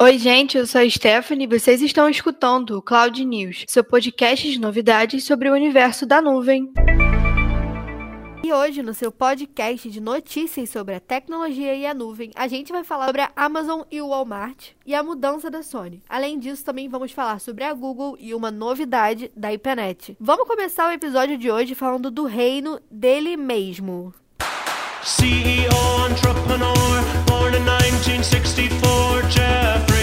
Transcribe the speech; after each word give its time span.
Oi, 0.00 0.16
gente, 0.16 0.56
eu 0.56 0.66
sou 0.66 0.80
a 0.80 0.88
Stephanie 0.88 1.44
e 1.44 1.58
vocês 1.58 1.82
estão 1.82 2.08
escutando 2.08 2.78
o 2.78 2.82
Cloud 2.82 3.22
News, 3.22 3.66
seu 3.68 3.84
podcast 3.84 4.50
de 4.50 4.58
novidades 4.58 5.24
sobre 5.24 5.50
o 5.50 5.52
universo 5.52 6.06
da 6.06 6.22
nuvem. 6.22 6.72
E 8.42 8.50
hoje, 8.50 8.82
no 8.82 8.94
seu 8.94 9.12
podcast 9.12 9.90
de 9.90 10.00
notícias 10.00 10.70
sobre 10.70 10.94
a 10.94 11.00
tecnologia 11.00 11.74
e 11.74 11.84
a 11.84 11.92
nuvem, 11.92 12.30
a 12.34 12.48
gente 12.48 12.72
vai 12.72 12.82
falar 12.82 13.04
sobre 13.04 13.20
a 13.20 13.30
Amazon 13.36 13.82
e 13.90 14.00
o 14.00 14.08
Walmart 14.08 14.70
e 14.86 14.94
a 14.94 15.02
mudança 15.02 15.50
da 15.50 15.62
Sony. 15.62 16.02
Além 16.08 16.38
disso, 16.38 16.64
também 16.64 16.88
vamos 16.88 17.12
falar 17.12 17.38
sobre 17.38 17.64
a 17.64 17.74
Google 17.74 18.16
e 18.18 18.34
uma 18.34 18.50
novidade 18.50 19.30
da 19.36 19.52
IPNET. 19.52 20.16
Vamos 20.18 20.48
começar 20.48 20.88
o 20.88 20.92
episódio 20.92 21.36
de 21.36 21.50
hoje 21.50 21.74
falando 21.74 22.10
do 22.10 22.24
reino 22.24 22.80
dele 22.90 23.36
mesmo. 23.36 24.14
CEO, 25.02 26.08
entrepreneur, 26.10 27.31
born 27.52 27.62
in 27.62 27.66
1964, 27.66 29.22
Jeffrey, 29.28 30.01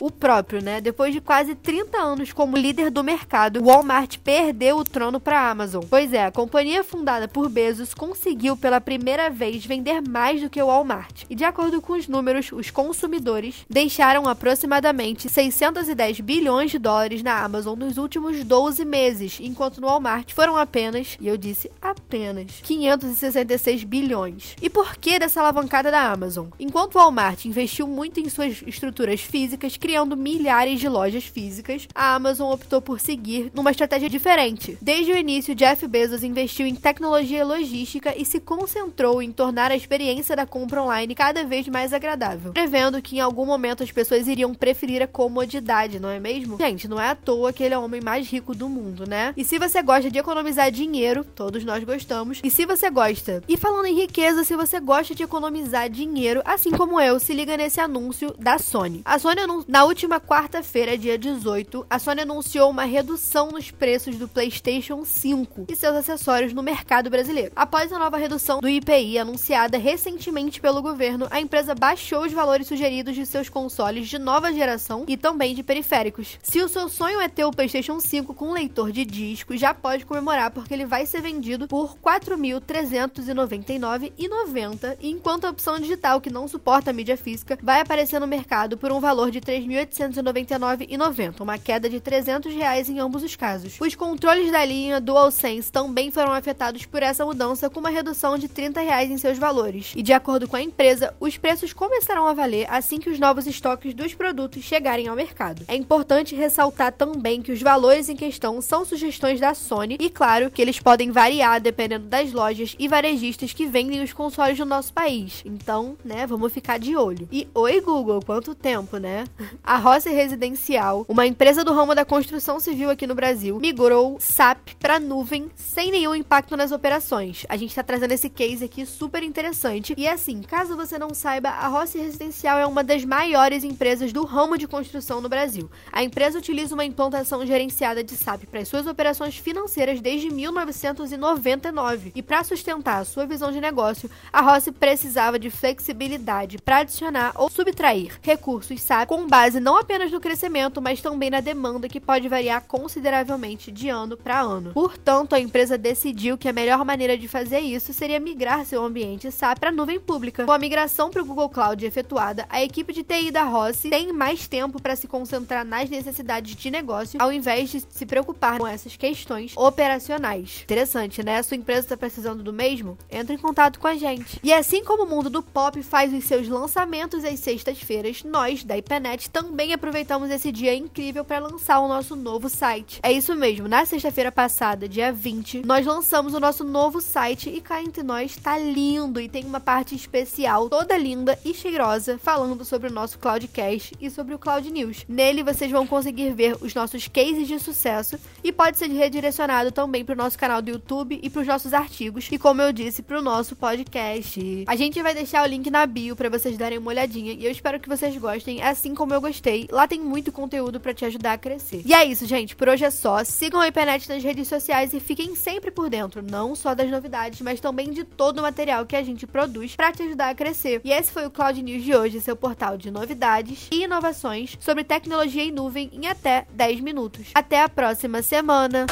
o 0.00 0.10
próprio, 0.10 0.62
né? 0.62 0.80
Depois 0.80 1.12
de 1.12 1.20
quase 1.20 1.54
30 1.54 1.98
anos 1.98 2.32
como 2.32 2.56
líder 2.56 2.90
do 2.90 3.02
mercado, 3.02 3.62
Walmart 3.62 4.18
perdeu 4.18 4.76
o 4.76 4.84
trono 4.84 5.20
para 5.20 5.40
a 5.40 5.50
Amazon. 5.50 5.84
Pois 5.88 6.12
é, 6.12 6.24
a 6.24 6.32
companhia 6.32 6.84
fundada 6.84 7.26
por 7.26 7.48
Bezos 7.48 7.94
conseguiu 7.94 8.56
pela 8.56 8.80
primeira 8.80 9.30
vez 9.30 9.64
vender 9.64 10.00
mais 10.00 10.40
do 10.40 10.50
que 10.50 10.62
o 10.62 10.66
Walmart. 10.66 11.24
E 11.28 11.34
de 11.34 11.44
acordo 11.44 11.80
com 11.80 11.94
os 11.94 12.08
números, 12.08 12.50
os 12.52 12.70
consumidores 12.70 13.66
deixaram 13.68 14.28
aproximadamente 14.28 15.28
610 15.28 16.20
bilhões 16.20 16.70
de 16.70 16.78
dólares 16.78 17.22
na 17.22 17.42
Amazon 17.42 17.78
nos 17.78 17.98
últimos 17.98 18.42
12 18.44 18.84
meses, 18.84 19.38
enquanto 19.40 19.80
no 19.80 19.86
Walmart 19.86 20.32
foram 20.32 20.56
apenas, 20.56 21.16
e 21.20 21.28
eu 21.28 21.36
disse 21.36 21.70
apenas, 21.80 22.60
566 22.62 23.84
bilhões. 23.84 24.56
E 24.60 24.70
por 24.70 24.96
que 24.96 25.18
dessa 25.18 25.40
alavancada 25.40 25.90
da 25.90 26.10
Amazon? 26.10 26.48
Enquanto 26.58 26.94
o 26.94 26.98
Walmart 26.98 27.44
investiu 27.44 27.86
muito 27.86 28.20
em 28.20 28.28
suas 28.28 28.62
estruturas 28.66 29.20
físicas, 29.20 29.76
criando 29.88 30.18
milhares 30.18 30.78
de 30.78 30.86
lojas 30.86 31.24
físicas, 31.24 31.88
a 31.94 32.14
Amazon 32.14 32.52
optou 32.52 32.82
por 32.82 33.00
seguir 33.00 33.50
numa 33.54 33.70
estratégia 33.70 34.06
diferente. 34.06 34.76
Desde 34.82 35.10
o 35.12 35.16
início, 35.16 35.54
Jeff 35.54 35.86
Bezos 35.86 36.22
investiu 36.22 36.66
em 36.66 36.74
tecnologia 36.74 37.42
logística 37.42 38.14
e 38.14 38.22
se 38.22 38.38
concentrou 38.38 39.22
em 39.22 39.32
tornar 39.32 39.70
a 39.70 39.76
experiência 39.76 40.36
da 40.36 40.44
compra 40.44 40.82
online 40.82 41.14
cada 41.14 41.42
vez 41.42 41.66
mais 41.68 41.94
agradável, 41.94 42.52
prevendo 42.52 43.00
que 43.00 43.16
em 43.16 43.20
algum 43.20 43.46
momento 43.46 43.82
as 43.82 43.90
pessoas 43.90 44.28
iriam 44.28 44.52
preferir 44.52 45.00
a 45.00 45.06
comodidade, 45.06 45.98
não 45.98 46.10
é 46.10 46.20
mesmo? 46.20 46.58
Gente, 46.58 46.86
não 46.86 47.00
é 47.00 47.08
à 47.08 47.14
toa 47.14 47.50
que 47.50 47.64
ele 47.64 47.72
é 47.72 47.78
o 47.78 47.82
homem 47.82 48.02
mais 48.02 48.28
rico 48.28 48.54
do 48.54 48.68
mundo, 48.68 49.08
né? 49.08 49.32
E 49.38 49.42
se 49.42 49.58
você 49.58 49.80
gosta 49.80 50.10
de 50.10 50.18
economizar 50.18 50.70
dinheiro, 50.70 51.24
todos 51.24 51.64
nós 51.64 51.82
gostamos, 51.82 52.42
e 52.44 52.50
se 52.50 52.66
você 52.66 52.90
gosta, 52.90 53.42
e 53.48 53.56
falando 53.56 53.86
em 53.86 53.98
riqueza, 53.98 54.44
se 54.44 54.54
você 54.54 54.78
gosta 54.80 55.14
de 55.14 55.22
economizar 55.22 55.88
dinheiro, 55.88 56.42
assim 56.44 56.72
como 56.72 57.00
eu, 57.00 57.18
se 57.18 57.32
liga 57.32 57.56
nesse 57.56 57.80
anúncio 57.80 58.34
da 58.38 58.58
Sony. 58.58 59.00
A 59.02 59.18
Sony 59.18 59.38
na 59.78 59.84
última 59.84 60.20
quarta-feira, 60.20 60.98
dia 60.98 61.16
18, 61.16 61.86
a 61.88 62.00
Sony 62.00 62.22
anunciou 62.22 62.68
uma 62.68 62.82
redução 62.82 63.52
nos 63.52 63.70
preços 63.70 64.16
do 64.16 64.26
PlayStation 64.26 65.04
5 65.04 65.66
e 65.68 65.76
seus 65.76 65.94
acessórios 65.94 66.52
no 66.52 66.64
mercado 66.64 67.08
brasileiro. 67.08 67.52
Após 67.54 67.92
a 67.92 67.98
nova 67.98 68.16
redução 68.16 68.58
do 68.58 68.68
IPI 68.68 69.20
anunciada 69.20 69.78
recentemente 69.78 70.60
pelo 70.60 70.82
governo, 70.82 71.28
a 71.30 71.40
empresa 71.40 71.76
baixou 71.76 72.26
os 72.26 72.32
valores 72.32 72.66
sugeridos 72.66 73.14
de 73.14 73.24
seus 73.24 73.48
consoles 73.48 74.08
de 74.08 74.18
nova 74.18 74.52
geração 74.52 75.04
e 75.06 75.16
também 75.16 75.54
de 75.54 75.62
periféricos. 75.62 76.40
Se 76.42 76.60
o 76.60 76.68
seu 76.68 76.88
sonho 76.88 77.20
é 77.20 77.28
ter 77.28 77.44
o 77.44 77.52
PlayStation 77.52 78.00
5 78.00 78.34
com 78.34 78.50
leitor 78.50 78.90
de 78.90 79.04
disco, 79.04 79.56
já 79.56 79.72
pode 79.72 80.04
comemorar 80.04 80.50
porque 80.50 80.74
ele 80.74 80.86
vai 80.86 81.06
ser 81.06 81.22
vendido 81.22 81.68
por 81.68 81.92
R$ 81.92 81.98
4.399,90, 82.02 84.96
enquanto 85.00 85.44
a 85.44 85.50
opção 85.50 85.78
digital 85.78 86.20
que 86.20 86.30
não 86.30 86.48
suporta 86.48 86.90
a 86.90 86.92
mídia 86.92 87.16
física 87.16 87.56
vai 87.62 87.80
aparecer 87.80 88.18
no 88.18 88.26
mercado 88.26 88.76
por 88.76 88.90
um 88.90 88.98
valor 88.98 89.30
de 89.30 89.38
R$ 89.38 89.67
3.899,90, 89.68 91.40
uma 91.40 91.58
queda 91.58 91.88
de 91.88 92.00
300 92.00 92.54
reais 92.54 92.88
em 92.88 92.98
ambos 92.98 93.22
os 93.22 93.36
casos. 93.36 93.76
Os 93.80 93.94
controles 93.94 94.50
da 94.50 94.64
linha 94.64 95.00
DualSense 95.00 95.70
também 95.70 96.10
foram 96.10 96.32
afetados 96.32 96.86
por 96.86 97.02
essa 97.02 97.24
mudança, 97.24 97.68
com 97.68 97.80
uma 97.80 97.90
redução 97.90 98.38
de 98.38 98.48
30 98.48 98.80
reais 98.80 99.10
em 99.10 99.18
seus 99.18 99.38
valores. 99.38 99.92
E 99.94 100.02
de 100.02 100.12
acordo 100.12 100.48
com 100.48 100.56
a 100.56 100.62
empresa, 100.62 101.14
os 101.20 101.36
preços 101.36 101.72
começarão 101.72 102.26
a 102.26 102.32
valer 102.32 102.66
assim 102.70 102.98
que 102.98 103.10
os 103.10 103.18
novos 103.18 103.46
estoques 103.46 103.94
dos 103.94 104.14
produtos 104.14 104.62
chegarem 104.62 105.08
ao 105.08 105.16
mercado. 105.16 105.64
É 105.68 105.76
importante 105.76 106.34
ressaltar 106.34 106.92
também 106.92 107.42
que 107.42 107.52
os 107.52 107.60
valores 107.60 108.08
em 108.08 108.16
questão 108.16 108.60
são 108.62 108.84
sugestões 108.84 109.40
da 109.40 109.54
Sony 109.54 109.96
e, 110.00 110.08
claro, 110.08 110.50
que 110.50 110.62
eles 110.62 110.78
podem 110.80 111.10
variar 111.10 111.60
dependendo 111.60 112.06
das 112.06 112.32
lojas 112.32 112.74
e 112.78 112.88
varejistas 112.88 113.52
que 113.52 113.66
vendem 113.66 114.02
os 114.02 114.12
consoles 114.12 114.58
no 114.58 114.64
nosso 114.64 114.92
país. 114.92 115.42
Então, 115.44 115.96
né, 116.04 116.26
vamos 116.26 116.52
ficar 116.52 116.78
de 116.78 116.96
olho. 116.96 117.28
E 117.30 117.46
oi, 117.54 117.80
Google, 117.80 118.20
quanto 118.24 118.54
tempo, 118.54 118.96
né? 118.96 119.24
a 119.62 119.76
Rossi 119.76 120.10
Residencial, 120.10 121.04
uma 121.08 121.26
empresa 121.26 121.62
do 121.62 121.72
ramo 121.72 121.94
da 121.94 122.04
construção 122.04 122.58
civil 122.58 122.90
aqui 122.90 123.06
no 123.06 123.14
Brasil, 123.14 123.58
migrou 123.60 124.16
SAP 124.18 124.74
para 124.80 124.98
nuvem 124.98 125.50
sem 125.54 125.90
nenhum 125.90 126.14
impacto 126.14 126.56
nas 126.56 126.72
operações. 126.72 127.44
A 127.48 127.56
gente 127.56 127.70
está 127.70 127.82
trazendo 127.82 128.12
esse 128.12 128.28
case 128.30 128.64
aqui 128.64 128.86
super 128.86 129.22
interessante. 129.22 129.94
E 129.96 130.08
assim, 130.08 130.42
caso 130.42 130.76
você 130.76 130.98
não 130.98 131.12
saiba, 131.12 131.50
a 131.50 131.68
Rossi 131.68 131.98
Residencial 131.98 132.58
é 132.58 132.66
uma 132.66 132.82
das 132.82 133.04
maiores 133.04 133.64
empresas 133.64 134.12
do 134.12 134.24
ramo 134.24 134.56
de 134.56 134.66
construção 134.66 135.20
no 135.20 135.28
Brasil. 135.28 135.70
A 135.92 136.02
empresa 136.02 136.38
utiliza 136.38 136.74
uma 136.74 136.84
implantação 136.84 137.44
gerenciada 137.44 138.02
de 138.02 138.16
SAP 138.16 138.44
para 138.44 138.64
suas 138.64 138.86
operações 138.86 139.36
financeiras 139.36 140.00
desde 140.00 140.30
1999. 140.30 142.12
E 142.14 142.22
para 142.22 142.44
sustentar 142.44 143.00
a 143.00 143.04
sua 143.04 143.26
visão 143.26 143.52
de 143.52 143.60
negócio, 143.60 144.10
a 144.32 144.40
Rossi 144.40 144.72
precisava 144.72 145.38
de 145.38 145.50
flexibilidade 145.50 146.58
para 146.58 146.78
adicionar 146.78 147.32
ou 147.34 147.50
subtrair 147.50 148.18
recursos 148.22 148.80
SAP 148.80 149.08
com 149.08 149.26
base 149.26 149.47
base 149.48 149.60
não 149.60 149.78
apenas 149.78 150.12
no 150.12 150.20
crescimento, 150.20 150.82
mas 150.82 151.00
também 151.00 151.30
na 151.30 151.40
demanda 151.40 151.88
que 151.88 151.98
pode 151.98 152.28
variar 152.28 152.62
consideravelmente 152.66 153.72
de 153.72 153.88
ano 153.88 154.16
para 154.16 154.40
ano. 154.40 154.72
Portanto, 154.72 155.34
a 155.34 155.40
empresa 155.40 155.78
decidiu 155.78 156.36
que 156.36 156.48
a 156.48 156.52
melhor 156.52 156.84
maneira 156.84 157.16
de 157.16 157.26
fazer 157.26 157.60
isso 157.60 157.94
seria 157.94 158.20
migrar 158.20 158.66
seu 158.66 158.84
ambiente 158.84 159.30
SAP 159.32 159.58
para 159.58 159.70
a 159.70 159.72
nuvem 159.72 159.98
pública. 159.98 160.44
Com 160.44 160.52
a 160.52 160.58
migração 160.58 161.10
para 161.10 161.22
o 161.22 161.24
Google 161.24 161.48
Cloud 161.48 161.84
efetuada, 161.84 162.44
a 162.50 162.62
equipe 162.62 162.92
de 162.92 163.02
TI 163.02 163.30
da 163.30 163.44
Rossi 163.44 163.88
tem 163.88 164.12
mais 164.12 164.46
tempo 164.46 164.80
para 164.82 164.94
se 164.94 165.08
concentrar 165.08 165.64
nas 165.64 165.88
necessidades 165.88 166.54
de 166.54 166.70
negócio, 166.70 167.20
ao 167.20 167.32
invés 167.32 167.70
de 167.70 167.82
se 167.88 168.04
preocupar 168.04 168.58
com 168.58 168.66
essas 168.66 168.96
questões 168.96 169.54
operacionais. 169.56 170.60
Interessante, 170.62 171.22
né? 171.22 171.38
A 171.38 171.42
sua 171.42 171.56
empresa 171.56 171.80
está 171.80 171.96
precisando 171.96 172.42
do 172.42 172.52
mesmo? 172.52 172.98
Entre 173.10 173.34
em 173.34 173.38
contato 173.38 173.80
com 173.80 173.86
a 173.86 173.96
gente. 173.96 174.38
E 174.42 174.52
assim 174.52 174.84
como 174.84 175.04
o 175.04 175.08
mundo 175.08 175.30
do 175.30 175.42
pop 175.42 175.82
faz 175.82 176.12
os 176.12 176.24
seus 176.24 176.48
lançamentos 176.48 177.24
às 177.24 177.40
sextas-feiras, 177.40 178.22
nós, 178.24 178.62
da 178.62 178.76
IPNET, 178.76 179.30
também 179.42 179.72
aproveitamos 179.72 180.30
esse 180.30 180.50
dia 180.50 180.74
incrível 180.74 181.24
para 181.24 181.38
lançar 181.38 181.78
o 181.78 181.86
nosso 181.86 182.16
novo 182.16 182.48
site. 182.48 182.98
É 183.04 183.12
isso 183.12 183.36
mesmo, 183.36 183.68
na 183.68 183.86
sexta-feira 183.86 184.32
passada, 184.32 184.88
dia 184.88 185.12
20, 185.12 185.64
nós 185.64 185.86
lançamos 185.86 186.34
o 186.34 186.40
nosso 186.40 186.64
novo 186.64 187.00
site 187.00 187.48
e 187.48 187.60
cá 187.60 187.80
entre 187.80 188.02
nós 188.02 188.36
tá 188.36 188.58
lindo 188.58 189.20
e 189.20 189.28
tem 189.28 189.44
uma 189.44 189.60
parte 189.60 189.94
especial, 189.94 190.68
toda 190.68 190.98
linda 190.98 191.38
e 191.44 191.54
cheirosa, 191.54 192.18
falando 192.18 192.64
sobre 192.64 192.88
o 192.90 192.92
nosso 192.92 193.16
Cloudcast 193.20 193.94
e 194.00 194.10
sobre 194.10 194.34
o 194.34 194.40
Cloud 194.40 194.68
News. 194.72 195.04
Nele 195.08 195.44
vocês 195.44 195.70
vão 195.70 195.86
conseguir 195.86 196.32
ver 196.32 196.56
os 196.60 196.74
nossos 196.74 197.06
cases 197.06 197.46
de 197.46 197.60
sucesso 197.60 198.18
e 198.42 198.50
pode 198.50 198.76
ser 198.76 198.88
redirecionado 198.88 199.70
também 199.70 200.04
para 200.04 200.14
o 200.14 200.18
nosso 200.18 200.36
canal 200.36 200.60
do 200.60 200.70
YouTube 200.70 201.20
e 201.22 201.30
para 201.30 201.42
os 201.42 201.46
nossos 201.46 201.72
artigos 201.72 202.26
e, 202.32 202.38
como 202.38 202.60
eu 202.60 202.72
disse, 202.72 203.02
para 203.02 203.20
o 203.20 203.22
nosso 203.22 203.54
podcast. 203.54 204.64
A 204.66 204.74
gente 204.74 205.00
vai 205.00 205.14
deixar 205.14 205.44
o 205.44 205.48
link 205.48 205.70
na 205.70 205.86
bio 205.86 206.16
para 206.16 206.28
vocês 206.28 206.56
darem 206.56 206.78
uma 206.78 206.90
olhadinha 206.90 207.32
e 207.32 207.44
eu 207.44 207.52
espero 207.52 207.78
que 207.78 207.88
vocês 207.88 208.16
gostem, 208.16 208.60
assim 208.60 208.96
como 208.96 209.14
eu 209.14 209.20
gostei 209.20 209.27
gostei. 209.28 209.68
Lá 209.70 209.86
tem 209.86 210.00
muito 210.00 210.32
conteúdo 210.32 210.80
para 210.80 210.94
te 210.94 211.04
ajudar 211.04 211.34
a 211.34 211.38
crescer. 211.38 211.82
E 211.84 211.94
é 211.94 212.04
isso, 212.04 212.26
gente. 212.26 212.56
Por 212.56 212.68
hoje 212.68 212.84
é 212.84 212.90
só. 212.90 213.22
Sigam 213.22 213.60
a 213.60 213.68
IPNET 213.68 214.08
nas 214.08 214.22
redes 214.22 214.48
sociais 214.48 214.92
e 214.92 215.00
fiquem 215.00 215.34
sempre 215.34 215.70
por 215.70 215.88
dentro, 215.90 216.22
não 216.22 216.54
só 216.54 216.74
das 216.74 216.90
novidades, 216.90 217.40
mas 217.40 217.60
também 217.60 217.90
de 217.90 218.04
todo 218.04 218.38
o 218.38 218.42
material 218.42 218.86
que 218.86 218.96
a 218.96 219.02
gente 219.02 219.26
produz 219.26 219.76
para 219.76 219.92
te 219.92 220.02
ajudar 220.02 220.30
a 220.30 220.34
crescer. 220.34 220.80
E 220.84 220.92
esse 220.92 221.12
foi 221.12 221.26
o 221.26 221.30
Cloud 221.30 221.62
News 221.62 221.84
de 221.84 221.94
hoje, 221.94 222.20
seu 222.20 222.36
portal 222.36 222.76
de 222.76 222.90
novidades 222.90 223.68
e 223.70 223.84
inovações 223.84 224.56
sobre 224.60 224.84
tecnologia 224.84 225.44
em 225.44 225.52
nuvem 225.52 225.90
em 225.92 226.06
até 226.06 226.46
10 226.52 226.80
minutos. 226.80 227.28
Até 227.34 227.62
a 227.62 227.68
próxima 227.68 228.22
semana! 228.22 228.86